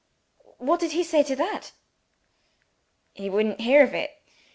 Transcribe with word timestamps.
"What 0.57 0.79
did 0.79 0.93
he 0.93 1.03
say 1.03 1.21
to 1.21 1.35
that?" 1.35 1.73
"He 3.13 3.29
wouldn't 3.29 3.61
hear 3.61 3.83
of 3.83 3.93
it. 3.93 4.19